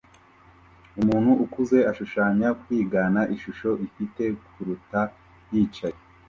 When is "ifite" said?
3.87-4.23